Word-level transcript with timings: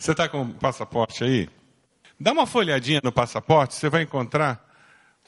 Você 0.00 0.12
está 0.12 0.30
com 0.30 0.44
o 0.44 0.54
passaporte 0.54 1.22
aí? 1.22 1.46
Dá 2.18 2.32
uma 2.32 2.46
folhadinha 2.46 3.02
no 3.04 3.12
passaporte, 3.12 3.74
você 3.74 3.90
vai 3.90 4.00
encontrar 4.00 4.66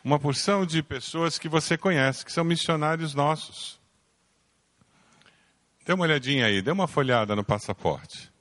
uma 0.03 0.19
porção 0.19 0.65
de 0.65 0.83
pessoas 0.83 1.39
que 1.39 1.47
você 1.47 1.77
conhece, 1.77 2.25
que 2.25 2.33
são 2.33 2.43
missionários 2.43 3.13
nossos. 3.13 3.79
Dê 5.85 5.93
uma 5.93 6.05
olhadinha 6.05 6.47
aí, 6.47 6.63
dê 6.63 6.71
uma 6.71 6.89
folhada 6.89 7.37
no 7.37 7.45
passaporte. 7.45 8.33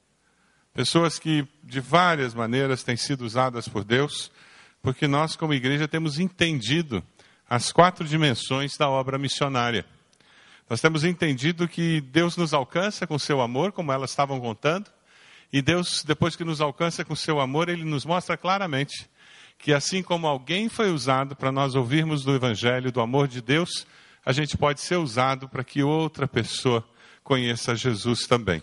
Pessoas 0.72 1.18
que, 1.18 1.46
de 1.62 1.80
várias 1.80 2.32
maneiras, 2.32 2.82
têm 2.82 2.96
sido 2.96 3.26
usadas 3.26 3.68
por 3.68 3.84
Deus, 3.84 4.32
porque 4.80 5.06
nós, 5.06 5.36
como 5.36 5.52
igreja, 5.52 5.86
temos 5.86 6.18
entendido 6.18 7.04
as 7.46 7.70
quatro 7.70 8.08
dimensões 8.08 8.74
da 8.78 8.88
obra 8.88 9.18
missionária. 9.18 9.84
Nós 10.66 10.80
temos 10.80 11.04
entendido 11.04 11.68
que 11.68 12.00
Deus 12.00 12.38
nos 12.38 12.54
alcança 12.54 13.06
com 13.06 13.18
seu 13.18 13.42
amor, 13.42 13.70
como 13.70 13.92
elas 13.92 14.08
estavam 14.08 14.40
contando, 14.40 14.90
e 15.52 15.60
Deus, 15.60 16.02
depois 16.02 16.34
que 16.34 16.44
nos 16.44 16.60
alcança 16.60 17.04
com 17.04 17.14
seu 17.14 17.38
amor, 17.38 17.68
ele 17.68 17.84
nos 17.84 18.04
mostra 18.04 18.36
claramente 18.36 19.10
que 19.58 19.72
assim 19.72 20.02
como 20.02 20.26
alguém 20.26 20.68
foi 20.68 20.90
usado 20.90 21.36
para 21.36 21.52
nós 21.52 21.74
ouvirmos 21.74 22.24
do 22.24 22.34
evangelho 22.34 22.90
do 22.90 23.00
amor 23.00 23.28
de 23.28 23.40
Deus, 23.40 23.86
a 24.24 24.32
gente 24.32 24.56
pode 24.56 24.80
ser 24.80 24.96
usado 24.96 25.48
para 25.48 25.62
que 25.62 25.82
outra 25.82 26.26
pessoa 26.26 26.84
conheça 27.22 27.76
Jesus 27.76 28.26
também. 28.26 28.62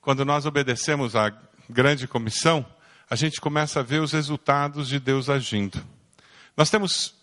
Quando 0.00 0.24
nós 0.24 0.46
obedecemos 0.46 1.16
à 1.16 1.30
grande 1.68 2.06
comissão, 2.06 2.64
a 3.10 3.16
gente 3.16 3.40
começa 3.40 3.80
a 3.80 3.82
ver 3.82 4.00
os 4.00 4.12
resultados 4.12 4.88
de 4.88 4.98
Deus 4.98 5.28
agindo. 5.28 5.84
Nós 6.56 6.70
temos 6.70 7.14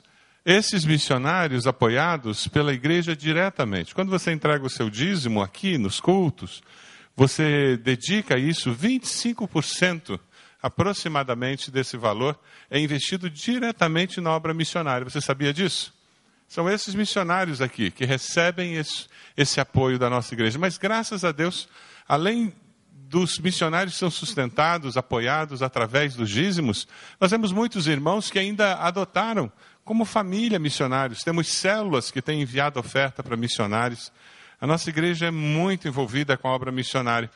esses 0.45 0.85
missionários 0.85 1.65
apoiados 1.65 2.47
pela 2.47 2.73
igreja 2.73 3.15
diretamente. 3.15 3.95
Quando 3.95 4.09
você 4.09 4.31
entrega 4.31 4.65
o 4.65 4.69
seu 4.69 4.89
dízimo 4.89 5.41
aqui 5.41 5.77
nos 5.77 5.99
cultos, 5.99 6.61
você 7.15 7.77
dedica 7.77 8.37
isso 8.37 8.73
25% 8.75 10.19
aproximadamente 10.61 11.69
desse 11.69 11.97
valor 11.97 12.39
é 12.71 12.79
investido 12.79 13.29
diretamente 13.29 14.21
na 14.21 14.31
obra 14.31 14.53
missionária. 14.53 15.03
Você 15.03 15.19
sabia 15.19 15.53
disso? 15.53 15.93
São 16.47 16.69
esses 16.69 16.95
missionários 16.95 17.61
aqui 17.61 17.91
que 17.91 18.05
recebem 18.05 18.75
esse, 18.75 19.07
esse 19.35 19.59
apoio 19.59 19.99
da 19.99 20.09
nossa 20.09 20.33
igreja. 20.33 20.57
Mas 20.57 20.77
graças 20.77 21.25
a 21.25 21.31
Deus, 21.31 21.67
além 22.07 22.53
dos 23.13 23.37
missionários 23.39 23.95
são 23.95 24.09
sustentados, 24.09 24.97
apoiados 24.97 25.61
através 25.61 26.15
dos 26.15 26.29
dízimos, 26.29 26.87
nós 27.19 27.29
temos 27.29 27.51
muitos 27.51 27.85
irmãos 27.85 28.31
que 28.31 28.39
ainda 28.39 28.75
adotaram 28.75 29.51
como 29.83 30.05
família 30.05 30.57
missionários. 30.57 31.23
Temos 31.23 31.49
células 31.49 32.09
que 32.09 32.21
têm 32.21 32.41
enviado 32.41 32.79
oferta 32.79 33.21
para 33.21 33.35
missionários. 33.35 34.11
A 34.63 34.65
nossa 34.65 34.89
igreja 34.89 35.25
é 35.25 35.29
muito 35.29 35.89
envolvida 35.89 36.37
com 36.37 36.47
a 36.47 36.51
obra 36.53 36.71
missionária. 36.71 37.29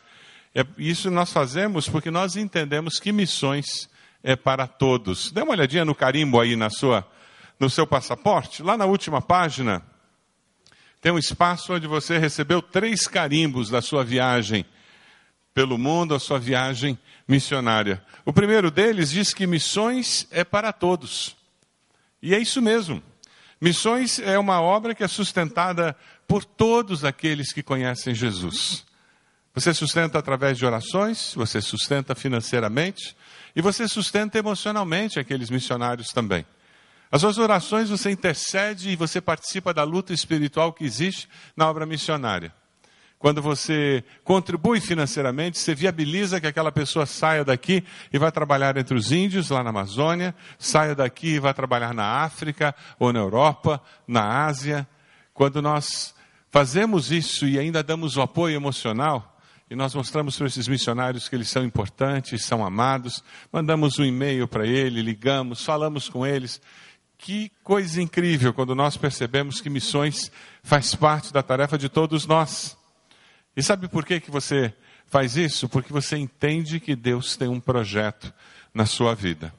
É, 0.55 0.65
isso 0.77 1.11
nós 1.11 1.29
fazemos 1.29 1.89
porque 1.89 2.09
nós 2.09 2.37
entendemos 2.37 3.01
que 3.01 3.11
missões 3.11 3.89
é 4.23 4.33
para 4.33 4.65
todos. 4.65 5.29
Dê 5.33 5.41
uma 5.41 5.51
olhadinha 5.51 5.83
no 5.83 5.93
carimbo 5.93 6.39
aí 6.39 6.55
na 6.55 6.69
sua, 6.69 7.05
no 7.59 7.69
seu 7.69 7.85
passaporte. 7.85 8.63
Lá 8.63 8.77
na 8.77 8.85
última 8.85 9.21
página, 9.21 9.83
tem 11.01 11.11
um 11.11 11.17
espaço 11.17 11.73
onde 11.73 11.85
você 11.85 12.17
recebeu 12.17 12.61
três 12.61 13.07
carimbos 13.07 13.69
da 13.69 13.81
sua 13.81 14.05
viagem 14.05 14.65
pelo 15.53 15.77
mundo, 15.77 16.15
a 16.15 16.19
sua 16.19 16.39
viagem 16.39 16.97
missionária. 17.27 18.01
O 18.23 18.31
primeiro 18.31 18.71
deles 18.71 19.11
diz 19.11 19.33
que 19.33 19.45
missões 19.45 20.25
é 20.31 20.45
para 20.45 20.71
todos. 20.71 21.35
E 22.21 22.33
é 22.33 22.39
isso 22.39 22.61
mesmo. 22.61 23.03
Missões 23.59 24.19
é 24.19 24.37
uma 24.37 24.61
obra 24.61 24.93
que 24.93 25.03
é 25.03 25.07
sustentada 25.07 25.95
por 26.27 26.45
todos 26.45 27.03
aqueles 27.03 27.51
que 27.51 27.63
conhecem 27.63 28.13
Jesus. 28.13 28.85
Você 29.53 29.73
sustenta 29.73 30.19
através 30.19 30.57
de 30.57 30.65
orações, 30.65 31.33
você 31.33 31.59
sustenta 31.59 32.13
financeiramente 32.13 33.17
e 33.55 33.61
você 33.61 33.87
sustenta 33.87 34.37
emocionalmente 34.37 35.19
aqueles 35.19 35.49
missionários 35.49 36.09
também. 36.09 36.45
As 37.11 37.21
suas 37.21 37.39
orações 37.39 37.89
você 37.89 38.11
intercede 38.11 38.89
e 38.89 38.95
você 38.95 39.19
participa 39.19 39.73
da 39.73 39.83
luta 39.83 40.13
espiritual 40.13 40.73
que 40.73 40.83
existe 40.83 41.27
na 41.55 41.67
obra 41.67 41.85
missionária. 41.85 42.53
Quando 43.19 43.41
você 43.41 44.03
contribui 44.23 44.79
financeiramente, 44.79 45.57
você 45.57 45.73
viabiliza 45.73 46.39
que 46.39 46.45
aquela 46.45 46.71
pessoa 46.71 47.05
saia 47.07 47.43
daqui 47.43 47.83
e 48.13 48.19
vá 48.19 48.29
trabalhar 48.29 48.77
entre 48.77 48.95
os 48.95 49.11
índios, 49.11 49.49
lá 49.49 49.63
na 49.63 49.71
Amazônia, 49.71 50.35
saia 50.59 50.93
daqui 50.93 51.29
e 51.29 51.39
vá 51.39 51.51
trabalhar 51.51 51.95
na 51.95 52.21
África, 52.21 52.75
ou 52.99 53.11
na 53.11 53.19
Europa, 53.19 53.81
na 54.07 54.45
Ásia. 54.45 54.87
Quando 55.33 55.63
nós 55.63 56.13
fazemos 56.51 57.11
isso 57.11 57.47
e 57.47 57.57
ainda 57.57 57.81
damos 57.81 58.17
o 58.17 58.21
apoio 58.21 58.55
emocional, 58.55 59.35
e 59.69 59.75
nós 59.75 59.95
mostramos 59.95 60.37
para 60.37 60.47
esses 60.47 60.67
missionários 60.67 61.27
que 61.27 61.35
eles 61.35 61.49
são 61.49 61.65
importantes, 61.65 62.45
são 62.45 62.63
amados, 62.63 63.23
mandamos 63.51 63.97
um 63.97 64.05
e-mail 64.05 64.47
para 64.47 64.65
ele, 64.65 65.01
ligamos, 65.01 65.65
falamos 65.65 66.07
com 66.07 66.25
eles. 66.25 66.61
Que 67.17 67.51
coisa 67.63 67.99
incrível 67.99 68.53
quando 68.53 68.75
nós 68.75 68.95
percebemos 68.95 69.59
que 69.59 69.71
missões 69.71 70.31
faz 70.61 70.93
parte 70.93 71.33
da 71.33 71.41
tarefa 71.41 71.77
de 71.77 71.89
todos 71.89 72.27
nós. 72.27 72.76
E 73.57 73.63
sabe 73.63 73.87
por 73.87 74.05
que, 74.05 74.19
que 74.19 74.29
você 74.29 74.71
faz 75.07 75.35
isso? 75.35 75.67
Porque 75.67 75.91
você 75.91 76.15
entende 76.15 76.79
que 76.79 76.95
Deus 76.95 77.35
tem 77.35 77.47
um 77.47 77.59
projeto 77.59 78.31
na 78.71 78.85
sua 78.85 79.15
vida. 79.15 79.51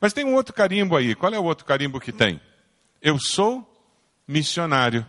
Mas 0.00 0.12
tem 0.12 0.24
um 0.24 0.36
outro 0.36 0.54
carimbo 0.54 0.96
aí. 0.96 1.16
Qual 1.16 1.34
é 1.34 1.38
o 1.38 1.42
outro 1.42 1.64
carimbo 1.64 1.98
que 1.98 2.12
tem? 2.12 2.40
Eu 3.02 3.18
sou 3.18 3.66
missionário. 4.26 5.04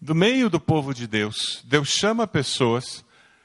Do 0.00 0.12
meio 0.12 0.50
do 0.50 0.58
povo 0.58 0.92
de 0.92 1.06
Deus, 1.06 1.62
Deus 1.64 1.88
chama 1.88 2.26
pessoas 2.26 3.04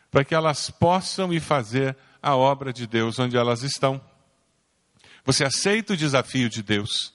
para 0.10 0.26
que 0.26 0.34
elas 0.34 0.72
possam 0.72 1.32
ir 1.32 1.42
fazer 1.42 1.96
a 2.20 2.36
obra 2.36 2.74
de 2.74 2.88
Deus 2.88 3.20
onde 3.20 3.38
elas 3.38 3.62
estão. 3.62 4.02
Você 5.24 5.46
aceita 5.46 5.94
o 5.94 5.98
desafio 5.98 6.50
de 6.50 6.64
Deus 6.64 7.14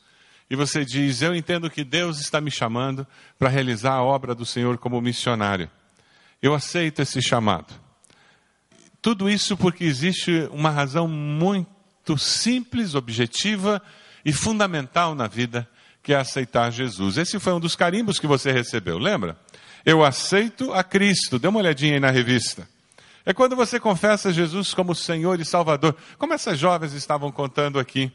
e 0.49 0.56
você 0.56 0.84
diz: 0.84 1.22
Eu 1.22 1.34
entendo 1.34 1.71
que 1.71 1.84
Deus 1.84 2.21
está 2.21 2.41
me 2.41 2.50
chamando 2.50 3.06
para 3.38 3.49
realizar 3.49 3.93
a 3.93 4.03
obra 4.03 4.34
do 4.34 4.44
Senhor 4.44 4.78
como 4.78 5.00
missionário. 5.00 5.71
Eu 6.43 6.55
aceito 6.55 7.00
esse 7.00 7.22
chamado. 7.22 7.72
Tudo 9.00 9.28
isso 9.28 9.56
porque 9.56 9.84
existe 9.84 10.49
uma 10.50 10.71
razão 10.71 11.06
muito 11.06 12.16
simples, 12.16 12.94
objetiva 12.94 13.83
e 14.25 14.33
fundamental 14.33 15.15
na 15.15 15.27
vida, 15.27 15.69
que 16.03 16.12
é 16.12 16.16
aceitar 16.16 16.71
Jesus. 16.71 17.19
Esse 17.19 17.38
foi 17.38 17.53
um 17.53 17.60
dos 17.60 17.77
carimbos 17.77 18.19
que 18.19 18.27
você 18.27 18.53
recebeu, 18.53 18.99
lembra? 18.99 19.38
Eu 19.84 20.04
aceito 20.04 20.72
a 20.72 20.83
Cristo. 20.83 21.38
Dê 21.38 21.49
uma 21.49 21.60
olhadinha 21.60 21.94
aí 21.94 22.00
na 22.00 22.10
revista. 22.10 22.66
É 23.27 23.33
quando 23.33 23.56
você 23.56 23.81
confessa 23.81 24.33
Jesus 24.33 24.75
como 24.75 24.94
Senhor 24.94 25.41
e 25.41 25.44
Salvador, 25.44 25.97
como 26.19 26.34
essas 26.34 26.59
jovens 26.59 26.93
estavam 26.93 27.33
contando 27.33 27.78
aqui. 27.78 28.12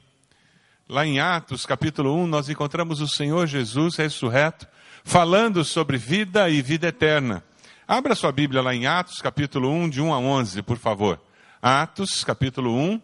Lá 0.91 1.05
em 1.05 1.19
Atos, 1.19 1.67
capítulo 1.67 2.15
1, 2.15 2.25
nós 2.25 2.49
encontramos 2.49 2.99
o 2.99 3.07
Senhor 3.07 3.45
Jesus 3.45 3.95
ressurreto, 3.95 4.67
falando 5.03 5.63
sobre 5.63 5.99
vida 5.99 6.49
e 6.49 6.63
vida 6.63 6.87
eterna. 6.87 7.43
Abra 7.87 8.15
sua 8.15 8.31
Bíblia 8.31 8.59
lá 8.59 8.73
em 8.73 8.87
Atos, 8.87 9.21
capítulo 9.21 9.69
1, 9.69 9.87
de 9.87 10.01
1 10.01 10.11
a 10.11 10.17
11, 10.17 10.63
por 10.63 10.79
favor. 10.79 11.21
Atos, 11.61 12.23
capítulo 12.23 12.75
1, 12.75 12.99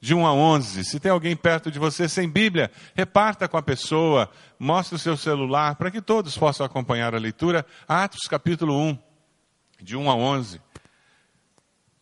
de 0.00 0.14
1 0.14 0.26
a 0.26 0.32
11. 0.32 0.84
Se 0.86 0.98
tem 0.98 1.12
alguém 1.12 1.36
perto 1.36 1.70
de 1.70 1.78
você 1.78 2.08
sem 2.08 2.30
Bíblia, 2.30 2.70
reparta 2.94 3.46
com 3.46 3.58
a 3.58 3.62
pessoa, 3.62 4.30
mostre 4.58 4.96
o 4.96 4.98
seu 4.98 5.14
celular, 5.14 5.74
para 5.74 5.90
que 5.90 6.00
todos 6.00 6.38
possam 6.38 6.64
acompanhar 6.64 7.14
a 7.14 7.18
leitura. 7.18 7.66
Atos, 7.86 8.26
capítulo 8.26 8.74
1, 8.74 8.98
de 9.82 9.98
1 9.98 10.10
a 10.10 10.14
11. 10.14 10.62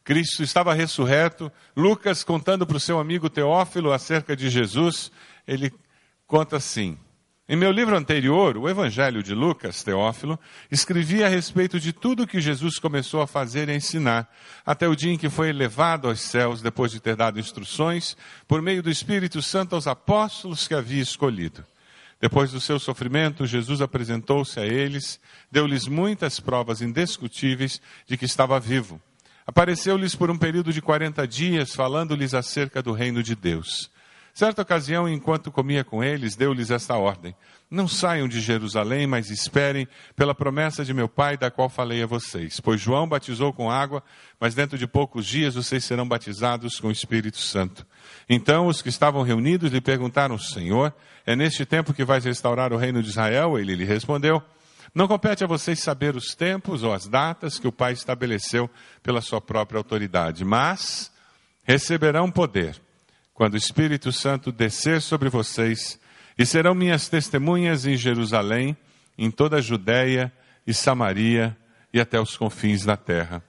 Cristo 0.07 0.45
estava 0.45 0.73
ressurreto. 0.73 1.51
Lucas, 1.77 2.23
contando 2.23 2.65
para 2.65 2.77
o 2.77 2.81
seu 2.81 3.01
amigo 3.01 3.29
Teófilo 3.29 3.93
acerca 3.93 4.37
de 4.37 4.49
Jesus, 4.49 5.11
ele 5.49 5.75
conta 6.29 6.59
assim: 6.59 6.97
Em 7.49 7.57
meu 7.57 7.73
livro 7.73 7.97
anterior, 7.97 8.57
o 8.57 8.69
Evangelho 8.69 9.21
de 9.21 9.35
Lucas, 9.35 9.83
Teófilo, 9.83 10.39
escrevi 10.71 11.25
a 11.25 11.29
respeito 11.29 11.81
de 11.81 11.93
tudo 11.93 12.25
que 12.25 12.41
Jesus 12.41 12.79
começou 12.79 13.21
a 13.21 13.27
fazer 13.27 13.69
e 13.69 13.73
a 13.73 13.75
ensinar, 13.75 14.33
até 14.65 14.87
o 14.87 14.95
dia 14.95 15.13
em 15.13 15.19
que 15.19 15.29
foi 15.29 15.49
elevado 15.49 16.07
aos 16.07 16.21
céus, 16.21 16.63
depois 16.63 16.93
de 16.93 17.01
ter 17.01 17.17
dado 17.17 17.41
instruções, 17.41 18.17
por 18.47 18.63
meio 18.63 18.85
do 18.85 18.91
Espírito 18.91 19.43
Santo, 19.43 19.75
aos 19.75 19.89
apóstolos 19.89 20.69
que 20.69 20.75
havia 20.75 21.03
escolhido. 21.03 21.65
Depois 22.21 22.53
do 22.53 22.61
seu 22.61 22.79
sofrimento, 22.79 23.45
Jesus 23.45 23.81
apresentou-se 23.81 24.61
a 24.61 24.65
eles, 24.65 25.19
deu-lhes 25.51 25.89
muitas 25.89 26.39
provas 26.39 26.81
indiscutíveis 26.81 27.83
de 28.07 28.17
que 28.17 28.25
estava 28.25 28.61
vivo. 28.61 29.03
Apareceu-lhes 29.47 30.17
por 30.17 30.31
um 30.31 30.37
período 30.37 30.73
de 30.73 30.83
40 30.83 31.27
dias, 31.29 31.75
falando-lhes 31.75 32.35
acerca 32.35 32.83
do 32.83 32.93
reino 32.93 33.23
de 33.23 33.37
Deus. 33.37 33.89
Certa 34.37 34.61
ocasião, 34.61 35.09
enquanto 35.09 35.51
comia 35.51 35.83
com 35.83 36.05
eles, 36.05 36.37
deu-lhes 36.37 36.71
esta 36.71 36.95
ordem: 36.95 37.35
Não 37.71 37.89
saiam 37.89 38.29
de 38.29 38.39
Jerusalém, 38.39 39.07
mas 39.07 39.31
esperem 39.31 39.89
pela 40.15 40.35
promessa 40.35 40.85
de 40.85 40.93
meu 40.93 41.09
Pai, 41.09 41.39
da 41.39 41.51
qual 41.51 41.71
falei 41.71 42.03
a 42.03 42.07
vocês. 42.07 42.61
Pois 42.61 42.79
João 42.79 43.09
batizou 43.09 43.51
com 43.51 43.71
água, 43.71 44.03
mas 44.39 44.55
dentro 44.55 44.77
de 44.77 44.87
poucos 44.87 45.25
dias 45.25 45.55
vocês 45.55 45.85
serão 45.85 46.07
batizados 46.07 46.79
com 46.79 46.89
o 46.89 46.93
Espírito 46.93 47.39
Santo. 47.39 47.87
Então 48.29 48.67
os 48.67 48.83
que 48.83 48.91
estavam 48.91 49.23
reunidos 49.23 49.73
lhe 49.73 49.81
perguntaram: 49.81 50.37
Senhor, 50.37 50.93
é 51.25 51.35
neste 51.35 51.65
tempo 51.65 51.95
que 51.95 52.05
vais 52.05 52.25
restaurar 52.25 52.75
o 52.75 52.77
reino 52.77 53.03
de 53.03 53.09
Israel? 53.09 53.59
Ele 53.59 53.75
lhe 53.75 53.85
respondeu: 53.87 54.43
Não 54.97 55.07
compete 55.07 55.45
a 55.45 55.47
vocês 55.47 55.81
saber 55.81 56.17
os 56.17 56.35
tempos 56.35 56.83
ou 56.83 56.91
as 56.91 57.07
datas 57.07 57.59
que 57.59 57.69
o 57.69 57.73
Pai 57.73 57.93
estabeleceu 57.93 58.71
pela 59.03 59.21
sua 59.21 59.43
própria 59.43 59.77
autoridade, 59.77 60.43
mas 60.43 61.13
receberão 61.65 62.31
poder 62.31 62.81
quando 63.35 63.53
o 63.53 63.59
Espírito 63.59 64.11
Santo 64.11 64.51
descer 64.51 65.03
sobre 65.03 65.29
vocês 65.29 66.01
e 66.39 66.47
serão 66.47 66.75
minhas 66.75 67.11
testemunhas 67.11 67.85
em 67.85 67.95
Jerusalém, 67.95 68.75
em 69.19 69.31
toda 69.31 69.59
a 69.59 69.61
Judéia 69.61 70.33
e 70.67 70.73
Samaria 70.73 71.55
e 71.93 72.01
até 72.01 72.19
os 72.19 72.35
confins 72.35 72.87
da 72.87 72.97
terra. 72.97 73.43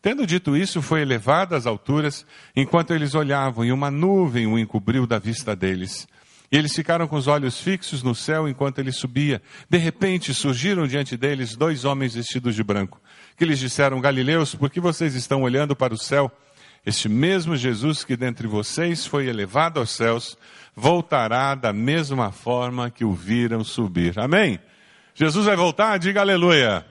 Tendo 0.00 0.26
dito 0.26 0.56
isso, 0.56 0.80
foi 0.80 1.02
elevado 1.02 1.54
às 1.54 1.66
alturas, 1.66 2.24
enquanto 2.56 2.94
eles 2.94 3.14
olhavam, 3.14 3.62
e 3.62 3.70
uma 3.70 3.90
nuvem 3.90 4.46
o 4.46 4.58
encobriu 4.58 5.06
da 5.06 5.18
vista 5.18 5.54
deles. 5.54 6.08
E 6.52 6.56
eles 6.56 6.74
ficaram 6.74 7.08
com 7.08 7.16
os 7.16 7.26
olhos 7.26 7.60
fixos 7.60 8.02
no 8.02 8.14
céu 8.14 8.48
enquanto 8.48 8.78
ele 8.78 8.92
subia. 8.92 9.42
De 9.68 9.78
repente 9.78 10.32
surgiram 10.34 10.86
diante 10.86 11.16
deles 11.16 11.56
dois 11.56 11.84
homens 11.84 12.14
vestidos 12.14 12.54
de 12.54 12.62
branco, 12.62 13.00
que 13.36 13.44
lhes 13.44 13.58
disseram: 13.58 14.00
Galileus, 14.00 14.54
por 14.54 14.70
que 14.70 14.80
vocês 14.80 15.14
estão 15.14 15.42
olhando 15.42 15.74
para 15.74 15.94
o 15.94 15.98
céu? 15.98 16.30
Este 16.86 17.08
mesmo 17.08 17.56
Jesus 17.56 18.04
que 18.04 18.16
dentre 18.16 18.46
vocês 18.46 19.06
foi 19.06 19.26
elevado 19.26 19.80
aos 19.80 19.90
céus, 19.90 20.36
voltará 20.76 21.54
da 21.54 21.72
mesma 21.72 22.30
forma 22.30 22.90
que 22.90 23.04
o 23.04 23.12
viram 23.12 23.64
subir. 23.64 24.18
Amém? 24.18 24.60
Jesus 25.14 25.46
vai 25.46 25.56
voltar? 25.56 25.98
Diga 25.98 26.20
aleluia. 26.20 26.84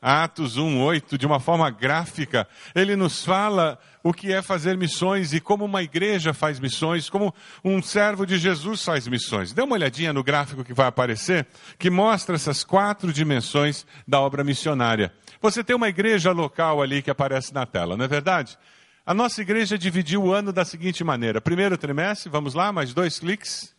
Atos 0.00 0.56
1:8, 0.56 1.16
de 1.16 1.26
uma 1.26 1.40
forma 1.40 1.70
gráfica, 1.70 2.46
ele 2.74 2.94
nos 2.94 3.24
fala 3.24 3.78
o 4.02 4.12
que 4.12 4.32
é 4.32 4.42
fazer 4.42 4.76
missões 4.76 5.32
e 5.32 5.40
como 5.40 5.64
uma 5.64 5.82
igreja 5.82 6.34
faz 6.34 6.60
missões, 6.60 7.08
como 7.08 7.34
um 7.64 7.82
servo 7.82 8.26
de 8.26 8.38
Jesus 8.38 8.84
faz 8.84 9.08
missões. 9.08 9.52
Dê 9.52 9.62
uma 9.62 9.74
olhadinha 9.74 10.12
no 10.12 10.22
gráfico 10.22 10.62
que 10.62 10.74
vai 10.74 10.86
aparecer, 10.86 11.46
que 11.78 11.90
mostra 11.90 12.36
essas 12.36 12.62
quatro 12.62 13.12
dimensões 13.12 13.86
da 14.06 14.20
obra 14.20 14.44
missionária. 14.44 15.12
Você 15.40 15.64
tem 15.64 15.74
uma 15.74 15.88
igreja 15.88 16.30
local 16.30 16.82
ali 16.82 17.02
que 17.02 17.10
aparece 17.10 17.52
na 17.52 17.66
tela, 17.66 17.96
não 17.96 18.04
é 18.04 18.08
verdade? 18.08 18.56
A 19.04 19.14
nossa 19.14 19.40
igreja 19.40 19.78
dividiu 19.78 20.24
o 20.24 20.32
ano 20.32 20.52
da 20.52 20.64
seguinte 20.64 21.02
maneira: 21.02 21.40
primeiro 21.40 21.78
trimestre, 21.78 22.28
vamos 22.28 22.54
lá, 22.54 22.70
mais 22.70 22.92
dois 22.92 23.18
cliques, 23.18 23.74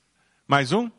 mais 0.48 0.72
um. 0.72 0.90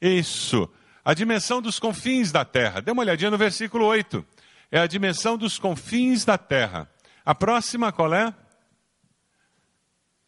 Isso 0.00 0.68
a 1.06 1.14
dimensão 1.14 1.62
dos 1.62 1.78
confins 1.78 2.32
da 2.32 2.44
terra. 2.44 2.82
Dê 2.82 2.90
uma 2.90 3.02
olhadinha 3.02 3.30
no 3.30 3.38
versículo 3.38 3.86
8. 3.86 4.26
É 4.72 4.80
a 4.80 4.88
dimensão 4.88 5.38
dos 5.38 5.56
confins 5.56 6.24
da 6.24 6.36
terra. 6.36 6.90
A 7.24 7.32
próxima 7.32 7.92
qual 7.92 8.12
é? 8.12 8.34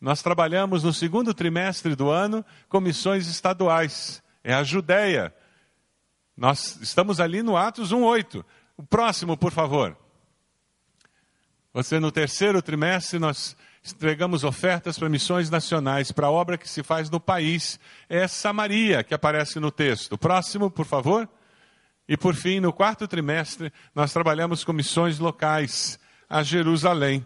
Nós 0.00 0.22
trabalhamos 0.22 0.84
no 0.84 0.94
segundo 0.94 1.34
trimestre 1.34 1.96
do 1.96 2.08
ano 2.08 2.44
com 2.68 2.80
missões 2.80 3.26
estaduais. 3.26 4.22
É 4.44 4.54
a 4.54 4.62
Judéia. 4.62 5.34
Nós 6.36 6.78
estamos 6.80 7.18
ali 7.18 7.42
no 7.42 7.56
Atos 7.56 7.90
1:8. 7.90 8.44
O 8.76 8.84
próximo, 8.84 9.36
por 9.36 9.50
favor. 9.50 9.98
Você 11.72 11.98
no 11.98 12.12
terceiro 12.12 12.62
trimestre 12.62 13.18
nós 13.18 13.56
entregamos 13.92 14.44
ofertas 14.44 14.98
para 14.98 15.08
missões 15.08 15.50
nacionais, 15.50 16.12
para 16.12 16.26
a 16.26 16.30
obra 16.30 16.58
que 16.58 16.68
se 16.68 16.82
faz 16.82 17.10
no 17.10 17.20
país. 17.20 17.78
É 18.08 18.26
Samaria 18.28 19.02
que 19.02 19.14
aparece 19.14 19.58
no 19.58 19.70
texto. 19.70 20.16
Próximo, 20.16 20.70
por 20.70 20.86
favor. 20.86 21.28
E 22.08 22.16
por 22.16 22.34
fim, 22.34 22.60
no 22.60 22.72
quarto 22.72 23.06
trimestre, 23.06 23.72
nós 23.94 24.12
trabalhamos 24.12 24.64
com 24.64 24.72
missões 24.72 25.18
locais 25.18 25.98
a 26.28 26.42
Jerusalém. 26.42 27.24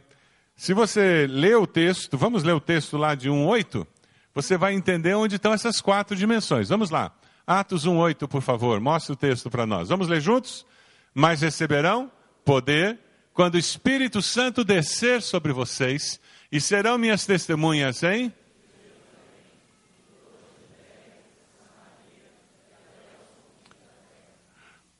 Se 0.56 0.74
você 0.74 1.26
lê 1.28 1.54
o 1.54 1.66
texto, 1.66 2.18
vamos 2.18 2.42
ler 2.42 2.52
o 2.52 2.60
texto 2.60 2.96
lá 2.96 3.14
de 3.14 3.30
1:8, 3.30 3.86
você 4.34 4.56
vai 4.56 4.74
entender 4.74 5.14
onde 5.14 5.36
estão 5.36 5.52
essas 5.52 5.80
quatro 5.80 6.16
dimensões. 6.16 6.68
Vamos 6.68 6.90
lá. 6.90 7.12
Atos 7.46 7.86
1:8, 7.86 8.28
por 8.28 8.42
favor, 8.42 8.80
mostre 8.80 9.12
o 9.12 9.16
texto 9.16 9.50
para 9.50 9.66
nós. 9.66 9.88
Vamos 9.88 10.08
ler 10.08 10.20
juntos? 10.20 10.66
Mas 11.14 11.42
receberão 11.42 12.10
poder 12.44 12.98
quando 13.32 13.54
o 13.54 13.58
Espírito 13.58 14.20
Santo 14.20 14.64
descer 14.64 15.22
sobre 15.22 15.52
vocês 15.52 16.20
e 16.52 16.60
serão 16.60 16.98
minhas 16.98 17.24
testemunhas, 17.24 18.02
hein? 18.02 18.30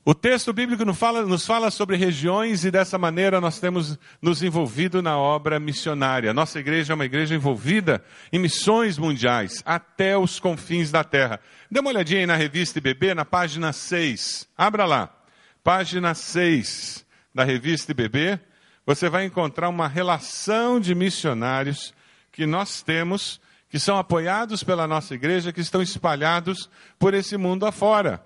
O 0.05 0.15
texto 0.15 0.53
bíblico 0.53 0.85
nos 0.85 0.99
fala, 0.99 1.25
nos 1.25 1.47
fala, 1.47 1.71
sobre 1.71 1.97
regiões 1.97 2.65
e 2.65 2.73
dessa 2.73 2.99
maneira 2.99 3.41
nós 3.41 3.61
temos 3.61 3.97
nos 4.21 4.43
envolvido 4.43 5.01
na 5.01 5.17
obra 5.17 5.61
missionária. 5.61 6.35
Nossa 6.35 6.59
igreja 6.59 6.93
é 6.93 6.95
uma 6.95 7.05
igreja 7.05 7.37
envolvida 7.37 8.03
em 8.33 8.39
missões 8.41 8.99
mundiais, 8.99 9.63
até 9.65 10.19
os 10.19 10.41
confins 10.41 10.91
da 10.91 11.05
terra. 11.05 11.39
Dê 11.71 11.79
uma 11.79 11.91
olhadinha 11.91 12.19
aí 12.19 12.27
na 12.27 12.35
revista 12.35 12.79
IBB, 12.79 13.15
na 13.15 13.25
página 13.25 13.73
6. 13.73 14.49
Abra 14.59 14.87
lá. 14.87 15.15
Página 15.63 16.15
6 16.15 17.07
da 17.33 17.45
revista 17.45 17.93
IBB 17.93 18.41
você 18.85 19.09
vai 19.09 19.25
encontrar 19.25 19.69
uma 19.69 19.87
relação 19.87 20.81
de 20.81 20.95
missionários 20.95 21.95
que 22.33 22.47
nós 22.47 22.83
temos, 22.83 23.41
que 23.69 23.79
são 23.79 23.97
apoiados 23.97 24.63
pela 24.63 24.87
nossa 24.87 25.15
igreja, 25.15 25.53
que 25.53 25.61
estão 25.61 25.81
espalhados 25.81 26.69
por 26.99 27.15
esse 27.15 27.37
mundo 27.37 27.65
afora. 27.65 28.25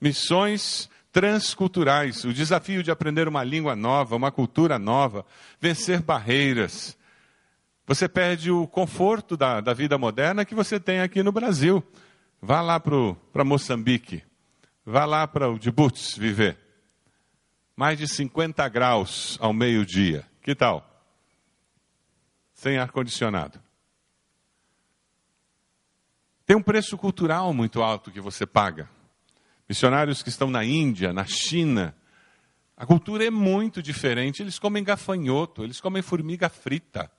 Missões 0.00 0.90
transculturais, 1.10 2.24
o 2.24 2.32
desafio 2.32 2.82
de 2.82 2.90
aprender 2.90 3.28
uma 3.28 3.44
língua 3.44 3.74
nova, 3.74 4.16
uma 4.16 4.30
cultura 4.30 4.78
nova, 4.78 5.24
vencer 5.60 6.02
barreiras. 6.02 6.96
Você 7.86 8.08
perde 8.08 8.50
o 8.50 8.66
conforto 8.66 9.36
da, 9.36 9.60
da 9.60 9.72
vida 9.72 9.96
moderna 9.96 10.44
que 10.44 10.54
você 10.54 10.80
tem 10.80 11.00
aqui 11.00 11.22
no 11.22 11.32
Brasil. 11.32 11.82
Vá 12.42 12.60
lá 12.60 12.78
para 12.78 13.44
Moçambique, 13.44 14.22
vá 14.84 15.04
lá 15.04 15.26
para 15.26 15.48
o 15.48 15.58
Djibouti 15.58 16.18
viver 16.20 16.63
mais 17.76 17.98
de 17.98 18.06
50 18.06 18.68
graus 18.68 19.36
ao 19.40 19.52
meio-dia. 19.52 20.26
Que 20.42 20.54
tal? 20.54 20.88
Sem 22.52 22.78
ar-condicionado. 22.78 23.60
Tem 26.46 26.56
um 26.56 26.62
preço 26.62 26.96
cultural 26.96 27.52
muito 27.52 27.82
alto 27.82 28.10
que 28.10 28.20
você 28.20 28.46
paga. 28.46 28.88
Missionários 29.68 30.22
que 30.22 30.28
estão 30.28 30.50
na 30.50 30.62
Índia, 30.62 31.12
na 31.12 31.24
China, 31.24 31.96
a 32.76 32.84
cultura 32.84 33.24
é 33.24 33.30
muito 33.30 33.82
diferente. 33.82 34.42
Eles 34.42 34.58
comem 34.58 34.84
gafanhoto, 34.84 35.64
eles 35.64 35.80
comem 35.80 36.02
formiga 36.02 36.48
frita. 36.48 37.10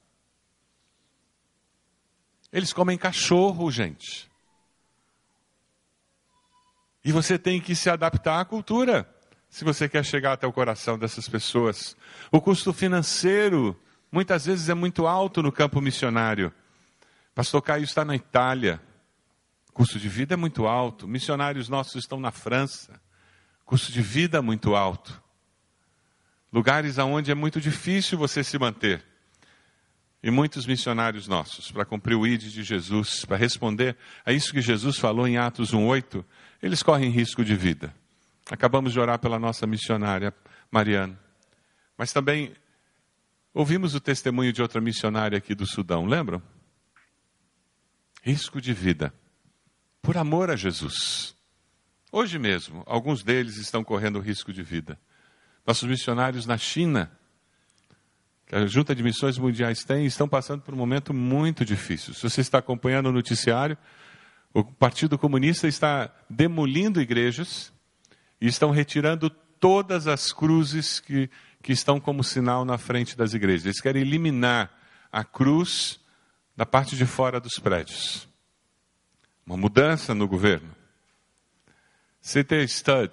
Eles 2.52 2.72
comem 2.72 2.98
cachorro, 2.98 3.70
gente. 3.72 4.30
E 7.04 7.12
você 7.12 7.38
tem 7.38 7.60
que 7.60 7.76
se 7.76 7.90
adaptar 7.90 8.40
à 8.40 8.46
cultura 8.46 9.15
se 9.50 9.64
você 9.64 9.88
quer 9.88 10.04
chegar 10.04 10.34
até 10.34 10.46
o 10.46 10.54
coração 10.54 10.98
dessas 10.98 11.28
pessoas. 11.28 11.96
O 12.32 12.42
custo 12.42 12.74
financeiro 12.74 13.80
muitas 14.12 14.46
vezes 14.46 14.70
é 14.70 14.74
muito 14.74 15.08
alto 15.08 15.42
no 15.42 15.52
campo 15.52 15.82
missionário. 15.82 16.54
Pastor 17.34 17.62
Caio 17.62 17.84
está 17.84 18.06
na 18.06 18.16
Itália. 18.16 18.82
Custo 19.74 20.00
de 20.00 20.08
vida 20.08 20.36
é 20.36 20.38
muito 20.38 20.68
alto. 20.68 21.08
Missionários 21.08 21.68
nossos 21.68 21.96
estão 21.96 22.20
na 22.20 22.32
França. 22.32 23.00
Custo 23.66 23.92
de 23.92 24.02
vida 24.02 24.38
é 24.38 24.42
muito 24.42 24.76
alto. 24.76 25.22
Lugares 26.52 26.98
aonde 26.98 27.32
é 27.32 27.36
muito 27.36 27.60
difícil 27.60 28.18
você 28.18 28.44
se 28.44 28.58
manter. 28.58 29.04
E 30.24 30.32
muitos 30.32 30.66
missionários 30.66 31.28
nossos, 31.28 31.70
para 31.70 31.86
cumprir 31.86 32.16
o 32.16 32.26
ID 32.26 32.44
de 32.44 32.64
Jesus, 32.64 33.26
para 33.26 33.38
responder 33.38 33.98
a 34.26 34.32
isso 34.32 34.52
que 34.54 34.62
Jesus 34.62 34.98
falou 34.98 35.28
em 35.28 35.38
Atos 35.38 35.72
1,8, 35.72 36.24
eles 36.64 36.82
correm 36.82 37.10
risco 37.10 37.44
de 37.44 37.56
vida. 37.56 37.94
Acabamos 38.50 38.94
de 38.94 39.00
orar 39.00 39.18
pela 39.20 39.40
nossa 39.40 39.66
missionária, 39.66 40.34
Mariana. 40.70 41.20
Mas 41.98 42.14
também 42.14 42.54
ouvimos 43.54 43.96
o 43.96 44.00
testemunho 44.00 44.54
de 44.54 44.62
outra 44.62 44.80
missionária 44.80 45.38
aqui 45.38 45.56
do 45.56 45.66
Sudão, 45.66 46.06
lembram? 46.06 46.42
Risco 48.22 48.62
de 48.62 48.74
vida. 48.74 49.14
Por 50.02 50.18
amor 50.18 50.52
a 50.52 50.56
Jesus. 50.56 51.36
Hoje 52.12 52.38
mesmo, 52.38 52.84
alguns 52.86 53.24
deles 53.24 53.58
estão 53.58 53.84
correndo 53.84 54.20
risco 54.20 54.54
de 54.54 54.62
vida. 54.62 55.00
Nossos 55.66 55.90
missionários 55.90 56.46
na 56.46 56.58
China, 56.58 57.12
que 58.46 58.56
a 58.56 58.68
Junta 58.68 58.94
de 58.94 59.02
Missões 59.02 59.38
Mundiais 59.40 59.84
tem, 59.84 60.06
estão 60.06 60.30
passando 60.30 60.62
por 60.62 60.74
um 60.74 60.78
momento 60.78 61.14
muito 61.14 61.66
difícil. 61.66 62.14
Se 62.14 62.22
você 62.22 62.42
está 62.42 62.60
acompanhando 62.60 63.08
o 63.08 63.12
noticiário, 63.12 63.76
o 64.54 64.64
Partido 64.64 65.18
Comunista 65.18 65.68
está 65.68 66.14
demolindo 66.30 67.02
igrejas 67.02 67.74
e 68.46 68.48
estão 68.48 68.70
retirando 68.70 69.28
todas 69.60 70.06
as 70.06 70.32
cruzes 70.32 71.00
que, 71.00 71.32
que 71.64 71.74
estão 71.74 72.00
como 72.00 72.24
sinal 72.24 72.64
na 72.64 72.78
frente 72.78 73.18
das 73.18 73.34
igrejas. 73.34 73.66
Eles 73.66 73.82
querem 73.82 74.04
eliminar 74.04 74.72
a 75.12 75.24
cruz 75.24 76.00
da 76.56 76.64
parte 76.64 76.96
de 76.96 77.08
fora 77.08 77.40
dos 77.40 77.56
prédios. 77.56 78.28
Uma 79.48 79.58
mudança 79.58 80.14
no 80.14 80.28
governo. 80.28 80.70
C.T. 82.22 82.68
Studd, 82.68 83.12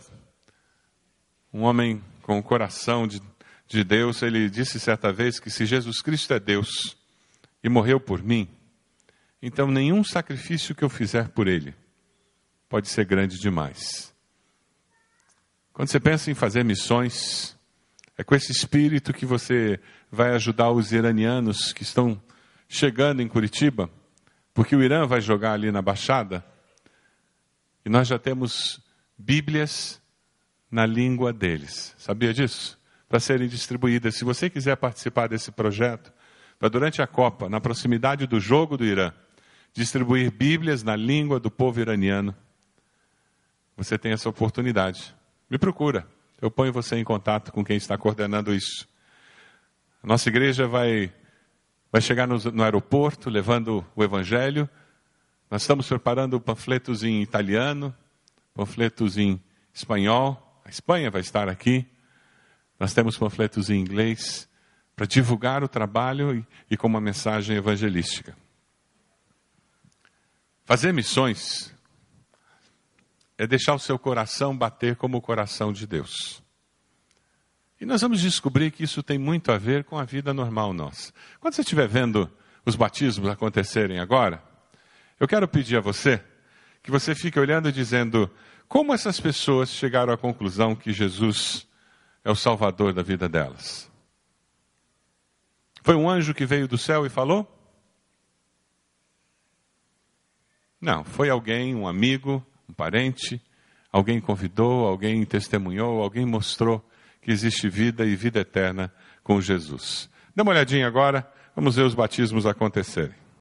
um 1.51 1.63
homem 1.63 2.05
com 2.21 2.39
o 2.39 2.43
coração 2.43 3.07
de, 3.07 3.23
de 3.67 3.83
Deus, 3.83 4.21
ele 4.21 4.51
disse 4.51 4.79
certa 4.79 5.11
vez 5.11 5.41
que 5.41 5.49
se 5.49 5.65
Jesus 5.65 6.03
Cristo 6.03 6.35
é 6.35 6.41
Deus 6.41 6.95
e 7.65 7.71
morreu 7.71 7.99
por 7.99 8.23
mim, 8.23 8.47
então 9.41 9.67
nenhum 9.71 10.05
sacrifício 10.05 10.75
que 10.75 10.85
eu 10.85 10.91
fizer 10.91 11.29
por 11.29 11.49
ele 11.49 11.75
pode 12.69 12.89
ser 12.89 13.07
grande 13.07 13.39
demais. 13.39 14.12
Quando 15.73 15.89
você 15.89 15.99
pensa 15.99 16.31
em 16.31 16.35
fazer 16.35 16.65
missões, 16.65 17.57
é 18.19 18.23
com 18.23 18.35
esse 18.35 18.53
espírito 18.53 19.11
que 19.13 19.25
você 19.25 19.81
vai 20.11 20.35
ajudar 20.35 20.71
os 20.71 20.93
iranianos 20.93 21.73
que 21.73 21.83
estão 21.83 22.21
chegando 22.69 23.23
em 23.23 23.29
Curitiba, 23.29 23.89
porque 24.53 24.77
o 24.77 24.83
Irã 24.83 25.07
vai 25.07 25.23
jogar 25.23 25.55
ali 25.55 25.73
na 25.73 25.81
Baixada, 25.81 26.45
e 27.85 27.89
nós 27.89 28.07
já 28.07 28.19
temos 28.19 28.83
Bíblias 29.17 30.01
na 30.71 30.85
língua 30.85 31.33
deles. 31.33 31.95
Sabia 31.97 32.35
disso? 32.35 32.79
Para 33.09 33.19
serem 33.19 33.49
distribuídas. 33.49 34.15
Se 34.17 34.25
você 34.25 34.51
quiser 34.51 34.77
participar 34.77 35.27
desse 35.27 35.51
projeto, 35.51 36.13
para 36.59 36.69
durante 36.69 37.01
a 37.01 37.07
Copa, 37.07 37.49
na 37.49 37.61
proximidade 37.61 38.27
do 38.27 38.39
jogo 38.39 38.77
do 38.77 38.85
Irã, 38.85 39.11
distribuir 39.73 40.31
Bíblias 40.31 40.83
na 40.83 40.95
língua 40.95 41.41
do 41.41 41.51
povo 41.51 41.81
iraniano, 41.81 42.37
você 43.75 43.97
tem 43.97 44.13
essa 44.13 44.29
oportunidade. 44.29 45.15
Me 45.53 45.59
procura. 45.59 46.09
Eu 46.41 46.51
ponho 46.51 46.73
você 46.73 46.97
em 46.97 47.05
contato 47.05 47.53
com 47.53 47.63
quem 47.63 47.77
está 47.77 47.99
coordenando 47.99 48.55
isso. 48.55 48.89
A 50.03 50.07
nossa 50.07 50.31
igreja 50.31 50.67
vai, 50.67 51.13
vai 51.93 52.01
chegar 52.01 52.27
no, 52.27 52.39
no 52.39 52.63
aeroporto 52.63 53.29
levando 53.29 53.85
o 53.95 54.03
Evangelho. 54.03 54.67
Nós 55.51 55.61
estamos 55.61 55.87
preparando 55.87 56.41
panfletos 56.41 57.05
em 57.05 57.21
italiano, 57.21 57.95
panfletos 58.55 59.19
em 59.19 59.39
espanhol. 59.75 60.63
A 60.65 60.71
Espanha 60.71 61.11
vai 61.11 61.21
estar 61.21 61.51
aqui. 61.51 61.87
Nós 62.81 62.95
temos 62.95 63.19
panfletos 63.19 63.69
em 63.69 63.79
inglês 63.79 64.49
para 64.97 65.05
divulgar 65.05 65.63
o 65.63 65.69
trabalho 65.69 66.35
e, 66.35 66.47
e 66.71 66.77
com 66.79 66.87
uma 66.87 66.99
mensagem 66.99 67.59
evangelística. 67.59 68.35
Fazer 70.65 70.95
missões 70.95 71.72
é 73.43 73.47
deixar 73.47 73.75
o 73.75 73.79
seu 73.79 73.99
coração 73.99 74.57
bater 74.57 74.95
como 74.95 75.19
o 75.19 75.21
coração 75.21 75.73
de 75.73 75.85
Deus. 75.85 76.41
E 77.81 77.85
nós 77.85 78.01
vamos 78.01 78.21
descobrir 78.21 78.71
que 78.71 78.85
isso 78.85 79.03
tem 79.03 79.19
muito 79.19 79.51
a 79.51 79.59
ver 79.59 79.83
com 79.83 79.99
a 79.99 80.05
vida 80.05 80.33
normal 80.33 80.73
nossa. 80.73 81.13
Quando 81.41 81.53
você 81.53 81.63
estiver 81.63 81.89
vendo 81.89 82.31
os 82.65 82.77
batismos 82.77 83.29
acontecerem 83.29 83.99
agora, 83.99 84.41
eu 85.19 85.27
quero 85.27 85.49
pedir 85.49 85.77
a 85.77 85.81
você 85.81 86.23
que 86.85 86.91
você 86.93 87.17
fique 87.17 87.37
olhando 87.37 87.69
e 87.69 87.73
dizendo 87.73 88.31
como 88.69 88.95
essas 88.95 89.19
pessoas 89.19 89.71
chegaram 89.71 90.13
à 90.13 90.17
conclusão 90.17 90.77
que 90.77 90.93
Jesus 90.93 91.67
é 92.25 92.31
o 92.31 92.37
Salvador 92.37 92.93
da 92.93 93.03
vida 93.03 93.29
delas. 93.29 93.91
Foi 95.83 95.97
um 95.97 96.09
anjo 96.09 96.33
que 96.33 96.47
veio 96.47 96.69
do 96.69 96.79
céu 96.79 97.05
e 97.05 97.09
falou? 97.09 97.59
Não, 100.81 101.03
foi 101.03 101.29
alguém, 101.29 101.75
um 101.75 101.89
amigo, 101.89 102.47
um 102.73 102.75
parente, 102.75 103.39
alguém 103.93 104.19
convidou, 104.19 104.87
alguém 104.87 105.23
testemunhou, 105.27 106.03
alguém 106.03 106.25
mostrou 106.25 106.83
que 107.21 107.31
existe 107.31 107.69
vida 107.69 108.05
e 108.07 108.17
vida 108.17 108.41
eterna 108.41 108.91
com 109.23 109.41
Jesus. 109.41 110.09
Dê 110.35 110.41
uma 110.41 110.53
olhadinha 110.53 110.87
agora, 110.87 111.31
vamos 111.55 111.77
ver 111.77 111.83
os 111.83 111.95
batismos 111.95 112.47
acontecerem. 112.47 113.22